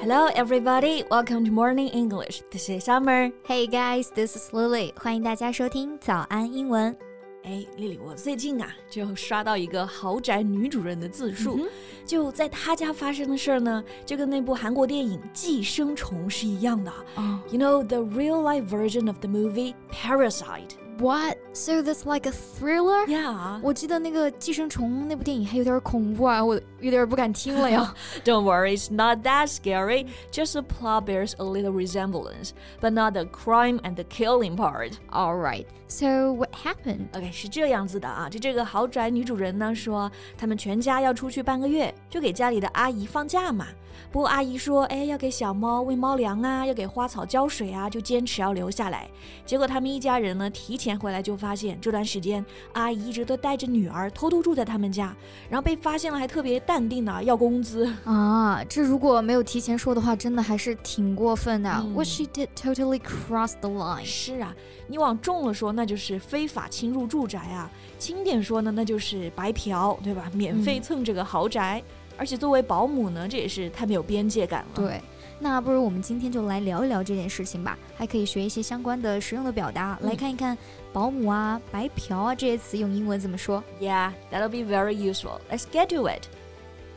[0.00, 1.02] Hello, everybody.
[1.10, 2.42] Welcome to Morning English.
[2.50, 3.30] This is Summer.
[3.46, 4.92] Hey guys, this is Lily.
[4.96, 6.96] 欢迎大家收听早安英文。
[7.42, 11.68] 哎，丽丽，我最近啊就刷到一个豪宅女主人的自述，嗯
[12.06, 16.90] 就在她家发生的事儿呢，就跟那部韩国电影《寄生虫》是一样的。
[17.16, 20.76] 哦 You know the real life version of the movie Parasite.
[20.98, 21.38] What?
[21.52, 23.04] So that's like a thriller?
[23.08, 23.58] Yeah.
[23.62, 27.93] 我记得那个寄生虫那部电影还有点恐怖啊，我 有点不敢听了呀。
[28.23, 30.07] Don't worry, it's not that scary.
[30.31, 32.51] Just the plot bears a little resemblance,
[32.81, 34.93] but not the crime and the killing part.
[35.11, 35.65] All right.
[35.87, 37.07] So what happened?
[37.13, 43.65] OK，是这样子的啊，就这个豪宅女主人呢说，他们全家要出去半个月，就给家里的阿姨放假嘛。
[44.11, 49.09] 不过阿姨说，哎，要给小猫喂猫粮啊，要给花草浇水啊，就坚持要留下来。
[49.45, 55.15] 结果他们一家人呢，提前回来就发现这段时间阿姨一直都带着女儿偷偷住在他们家，
[55.49, 57.91] 然后被发现了还特别淡定的要工资。
[58.05, 61.71] 啊，这如果没有提前说的话，真的还是挺过分的。
[61.83, 64.05] 嗯 What she did totally crossed the line.
[64.05, 70.29] 是啊，你往重了说，那就是非法侵入住宅啊；轻点说呢，那就是白嫖，对吧？
[70.31, 71.81] 免费蹭这个豪宅。
[72.19, 74.67] 而且作为保姆呢，这也是太没有边界感了。
[74.75, 75.01] 对，
[75.39, 80.55] 那不如我们今天就来聊一聊这件事情吧，还可以学一些相关的实用的表达，嗯来看一看
[80.93, 83.63] 保姆啊、白嫖啊这些词用英文怎么说。
[83.81, 85.39] Yeah, that'll be very useful.
[85.49, 86.27] Let's get to it.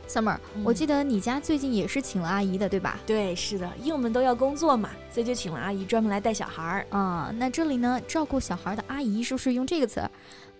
[0.08, 3.00] Summer，、嗯我记得你家最近也是请了阿姨的，对吧？
[3.06, 6.86] 对，是的，因为我们都要工作嘛，所以就请了阿姨专门来带小孩儿。
[6.90, 10.02] 啊，那这里呢，照顾小孩的阿姨是不是用这个词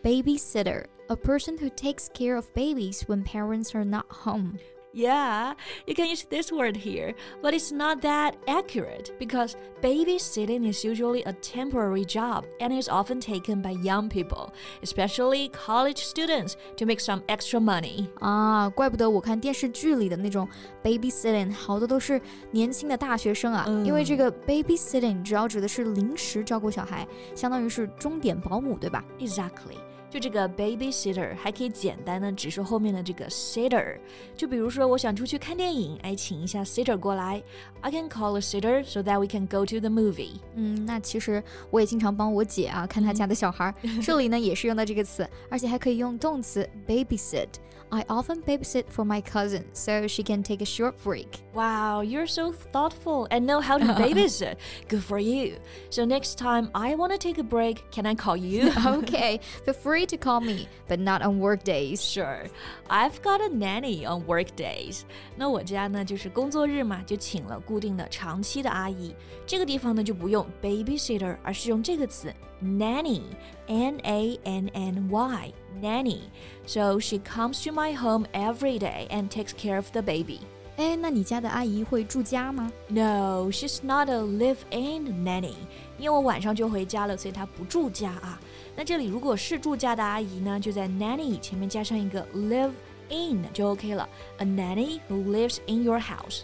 [0.03, 4.55] ？Babysitter，a person who takes care of babies when parents are not home。
[4.94, 5.54] Yeah,
[5.86, 11.22] you can use this word here, but it's not that accurate because babysitting is usually
[11.24, 17.00] a temporary job and is often taken by young people, especially college students, to make
[17.00, 18.08] some extra money.
[18.22, 20.48] 啊，怪不得我看电视剧里的那种
[20.82, 23.66] babysitting，好多都是年轻的大学生啊。
[23.68, 29.06] 嗯因为这个 babysitting 主要指的是临时照顾小孩，相当于是钟点保姆，对吧？
[29.20, 29.78] Exactly.
[30.13, 33.97] 就这个 babysitter 还可以简单的指说后面的这个 sitter，
[34.37, 37.43] 就比如说我想出去看电影，哎，请一下 sitter 过来。
[37.81, 40.35] I can call a sitter so that we can go to the movie.
[40.55, 43.75] 嗯，那其实我也经常帮我姐啊看她家的小孩儿，
[44.05, 47.49] 这里呢也是用到这个词，而且还可以用动词 babysit。
[47.92, 51.42] I often babysit for my cousin, so she can take a short break.
[51.54, 54.58] Wow, you're so thoughtful and know how to babysit.
[54.90, 55.56] Good for you.
[55.90, 58.74] So next time I want to take a break, can I call you?
[58.86, 62.04] Okay, feel free to call me, but not on work days.
[62.04, 62.44] Sure,
[62.90, 65.04] I've got a nanny on work days.
[65.38, 69.16] 那我家呢，就是工作日嘛，就请了固定的长期的阿姨。
[69.46, 76.22] 这个地方呢，就不用 babysitter，而是用这个词 nanny，n a n n y nanny.
[76.66, 80.40] So she comes to my home every day and takes care of the baby.
[80.78, 82.72] 哎，那你家的阿姨会住家吗？
[82.88, 85.56] No, she's not a live-in nanny.
[85.98, 88.40] 因为我晚上就回家了，所以她不住家啊。
[88.76, 92.74] 那这里如果是住家的阿姨呢，就在 nanny 前面加上一个 live
[93.10, 94.08] in 就 OK 了。
[94.38, 96.42] A nanny who lives in your house.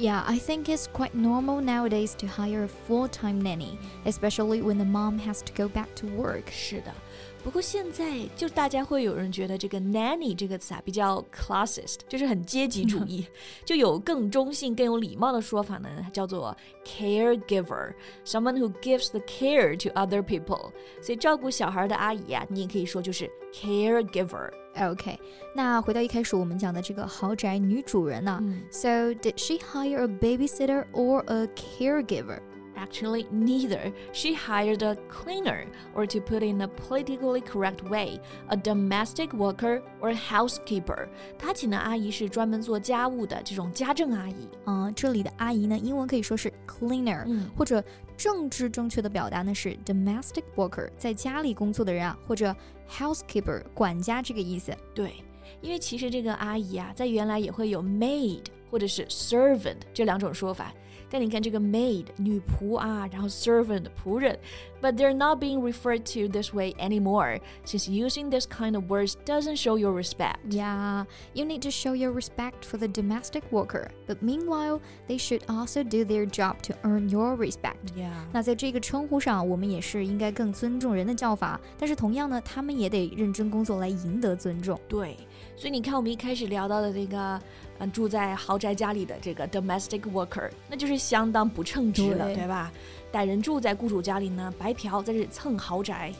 [0.00, 4.84] Yeah, I think it's quite normal nowadays to hire a full-time nanny, especially when the
[4.86, 6.50] mom has to go back to work.
[6.50, 6.94] 是的，
[7.42, 8.04] 不过现在
[8.36, 13.26] 就大家会有人觉得这个 nanny 这个词啊比较 classist，就是很阶级主义，
[13.64, 20.70] 就有更中性、更有礼貌的说法呢，叫做 caregiver，someone who gives the care to other people。
[21.00, 24.50] 所以照顾小孩的阿姨啊，你也可以说就是 caregiver。
[24.76, 25.18] OK，
[25.52, 32.38] 那回到一开始我们讲的这个豪宅女主人呢、嗯 So did she hire a babysitter or a caregiver?
[32.80, 33.92] Actually, neither.
[34.14, 38.18] She hired a cleaner, or to put in a politically correct way,
[38.48, 41.06] a domestic worker or housekeeper.
[41.38, 44.48] 她请的阿姨是专门做家务的这种家政阿姨。
[44.64, 47.84] 啊、这里的阿姨呢，英文可以说是 cleaner，、嗯或者
[48.16, 52.56] 政治正确的表达呢是 domestic worker，在家里工作的人啊，或者
[52.90, 54.74] housekeeper 管家这个意思。
[54.94, 55.12] 对，
[55.60, 60.72] 因为其实这个阿姨啊，在原来也会有 maid 或者是 servant 这两种说法。
[61.09, 64.37] 但你看这个 maid 女仆啊，然后 servant 仆人，
[64.81, 69.57] but they're not being referred to this way anymore, since using this kind of words doesn't
[69.57, 70.37] show your respect.
[70.49, 75.43] Yeah, you need to show your respect for the domestic worker, but meanwhile, they should
[75.47, 77.93] also do their job to earn your respect.
[77.95, 78.11] Yeah.
[78.33, 84.79] 那在这个称呼上，我们也是应该更尊重人的叫法，但是同样呢，他们也得认真工作来赢得尊重。
[84.87, 85.15] 对，
[85.56, 87.40] 所以你看，我们一开始聊到的这个，
[87.78, 92.72] 嗯、住在豪宅家里的这个 domestic worker，那就是相当不称职了，对对吧？
[93.12, 96.12] 歹人住在雇主家里呢，白嫖，在这里蹭豪宅。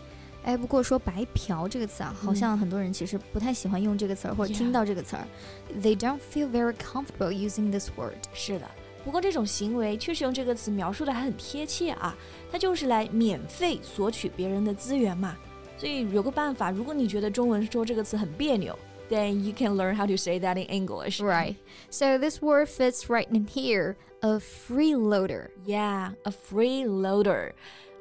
[0.43, 5.27] 哎，不过说白嫖这个词啊，好像很多人其实不太喜欢用这个词儿，或者听到这个词儿。
[5.83, 8.17] They don't feel very comfortable using this word.
[8.33, 8.67] 是的，
[9.05, 12.17] 不过这种行为确实用这个词描述的还很贴切啊，
[12.51, 15.37] 它就是来免费索取别人的资源嘛。
[15.77, 18.79] 所以有个办法，如果你觉得中文说这个词很别扭。
[19.10, 21.20] then you can learn how to say that in English.
[21.22, 21.58] Right.
[21.90, 23.98] So this word fits right in here.
[24.24, 25.50] A freeloader.
[25.66, 27.52] Yeah, a freeloader.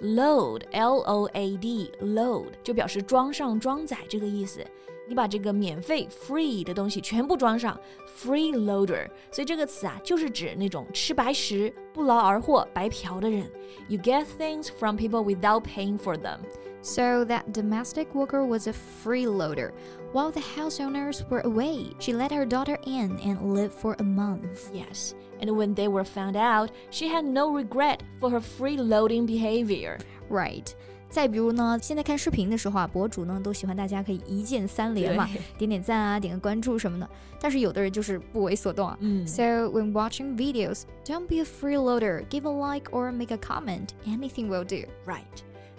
[0.01, 4.65] Load, L-O-A-D, load 就表示装上、装载这个意思。
[5.09, 7.79] 你把这个免费 free 的东西全部装上，
[8.19, 9.09] freeloader。
[9.31, 13.51] 所以这个词啊，就是指那种吃白食、不劳而获、白嫖的人。
[13.89, 16.39] You get things from people without paying for them.
[16.81, 18.73] So that domestic worker was a
[19.05, 19.73] freeloader.
[20.13, 24.05] While the house owners were away, she let her daughter in and lived for a
[24.05, 24.71] month.
[24.73, 29.99] Yes, and when they were found out, she had no regret for her freeloading behavior.
[30.29, 30.75] Right.
[31.09, 37.09] 再比如呢，现在看视频的时候啊，博主呢都喜欢大家可以一键三连嘛，点点赞啊，点个关注什么的。
[37.41, 38.97] 但是有的人就是不为所动啊。
[39.01, 39.25] 嗯。
[39.25, 42.27] So when watching videos, don't be a freeloader.
[42.29, 43.91] Give a like or make a comment.
[44.05, 44.89] Anything will do.
[45.07, 45.23] Right.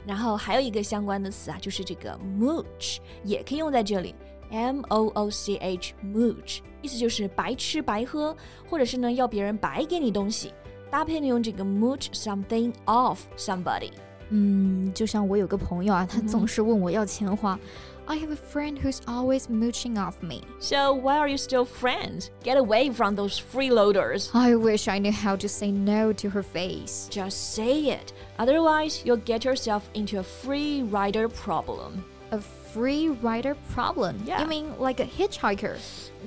[0.07, 4.15] 然后还有一个相关的词啊，就是这个 mooch，也可以用在这里，
[4.51, 8.33] m o o c h，mooch，意思就是白吃白喝，
[8.69, 10.53] 或者是呢要别人白给你东西，
[10.89, 13.91] 搭配呢用这个 mooch something off somebody。
[14.29, 17.59] 嗯，就像我有个朋友啊，他总是问我要钱花。
[18.07, 20.41] I have a friend who's always mooching off me.
[20.59, 22.29] So why are you still friends?
[22.43, 24.29] Get away from those freeloaders.
[24.31, 27.07] I wish I knew how to say no to her face.
[27.09, 28.13] Just say it.
[28.37, 32.03] Otherwise, you'll get yourself into a free rider problem.
[32.31, 34.21] A free rider problem?
[34.25, 34.41] Yeah.
[34.41, 35.77] You mean like a hitchhiker?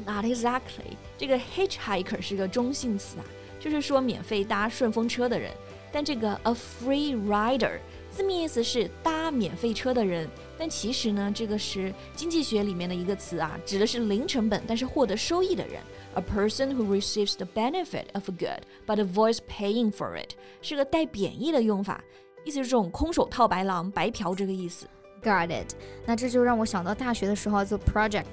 [0.04, 0.96] Not exactly.
[1.16, 3.24] 这个 hitchhiker 是个中性词啊，
[3.60, 5.52] 就是说免费搭顺风车的人。
[5.93, 7.79] 但这个 a free rider
[8.09, 15.79] 字面意思是搭免费车的人，但其实呢，这个是经济学里面的一个词啊，指的是零成本但是获得收益的人。
[16.15, 20.31] A person who receives the benefit of a good but avoids paying for it
[20.61, 22.03] 是个带贬义的用法，
[22.43, 24.87] 意思是这种空手套白狼、白嫖这个意思。
[25.22, 25.74] Got it。
[26.06, 28.24] 那这就让我想到大学的时候做 project，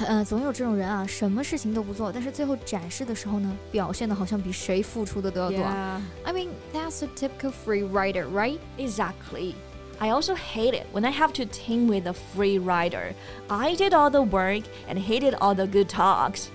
[0.00, 5.60] 呃，总有这种人啊，什么事情都不做，但是最后展示的时候呢，表现的好像比谁付出的都要多。
[5.60, 6.00] Yeah.
[6.24, 8.58] I mean, that's a typical free rider, right?
[8.76, 9.54] Exactly.
[10.00, 13.14] I also hate it when I have to team with a free rider.
[13.46, 16.50] I did all the work and hated all the good talks.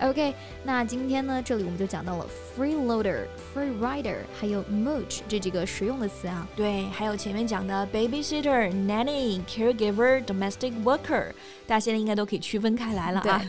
[0.00, 0.34] OK，
[0.64, 2.26] 那今天呢，这里我们就讲到了
[2.56, 6.48] freeloader、free rider，还有 mooch 这几个实用的词啊。
[6.56, 11.32] 对，还有前面讲的 babysitter、nanny、caregiver、domestic worker，
[11.66, 13.42] 大家现在应该都可以区分开来了啊。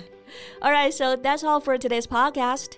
[0.61, 2.73] All right, so that's all for today's podcast.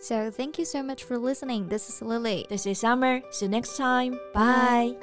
[0.00, 1.68] So thank you so much for listening.
[1.68, 2.46] This is Lily.
[2.48, 3.20] This is Summer.
[3.32, 4.16] See you next time.
[4.32, 4.94] Bye.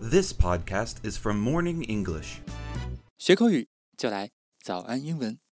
[0.00, 2.40] This podcast is from Morning English.
[3.27, 5.37] 学口语就来早安英文。